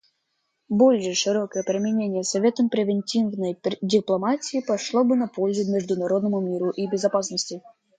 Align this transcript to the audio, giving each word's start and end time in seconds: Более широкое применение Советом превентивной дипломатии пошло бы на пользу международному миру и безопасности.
Более 0.79 1.13
широкое 1.13 1.61
применение 1.61 2.23
Советом 2.23 2.69
превентивной 2.69 3.55
дипломатии 3.83 4.65
пошло 4.67 5.03
бы 5.03 5.15
на 5.15 5.27
пользу 5.27 5.71
международному 5.71 6.39
миру 6.41 6.71
и 6.71 6.87
безопасности. 6.89 7.61